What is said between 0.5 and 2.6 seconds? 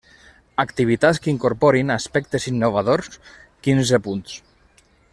Activitats que incorporin aspectes